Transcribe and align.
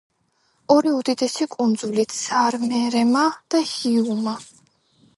ორი 0.75 0.93
უდიდესი 0.99 1.47
კუნძულით: 1.57 2.17
საარემაა 2.23 3.29
და 3.55 3.65
ჰიიუმაა. 3.77 4.65